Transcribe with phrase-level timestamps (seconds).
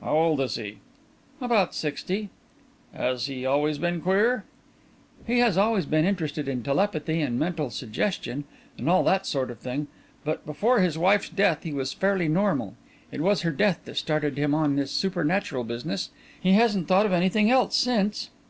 [0.00, 0.78] "How old is he?"
[1.42, 2.30] "About sixty."
[2.94, 4.44] "Has he always been queer?"
[5.26, 8.44] "He has always been interested in telepathy and mental suggestion,
[8.78, 9.88] and all that sort of thing.
[10.24, 12.76] But before his wife's death, he was fairly normal.
[13.12, 16.08] It was her death that started him on this supernatural business.
[16.40, 18.30] He hasn't thought of anything else since."